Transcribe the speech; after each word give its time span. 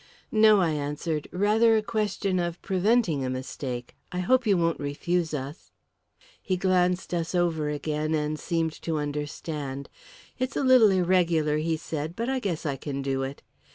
"No," 0.31 0.61
I 0.61 0.71
answered; 0.71 1.27
"rather 1.31 1.77
a 1.77 1.83
question 1.83 2.39
of 2.39 2.59
preventing 2.63 3.23
a 3.23 3.29
mistake. 3.29 3.95
I 4.11 4.17
hope 4.17 4.47
you 4.47 4.57
won't 4.57 4.79
refuse 4.79 5.31
us." 5.31 5.69
He 6.41 6.57
glanced 6.57 7.13
us 7.13 7.35
over 7.35 7.69
again 7.69 8.15
and 8.15 8.39
seemed 8.39 8.73
to 8.81 8.97
understand. 8.97 9.89
"It's 10.39 10.55
a 10.57 10.63
little 10.63 10.89
irregular," 10.89 11.57
he 11.59 11.77
said; 11.77 12.15
"but 12.15 12.29
I 12.29 12.39
guess 12.39 12.65
I 12.65 12.77
can 12.77 13.03
do 13.03 13.21
it." 13.21 13.43